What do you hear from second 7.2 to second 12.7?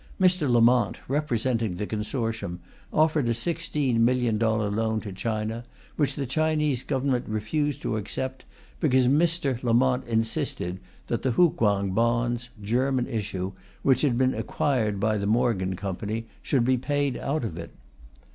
refused to accept because Mr. Lamont insisted that the Hukuang bonds,